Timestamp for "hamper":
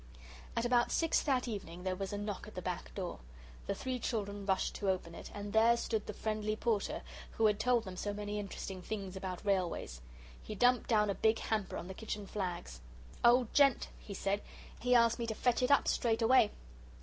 11.37-11.77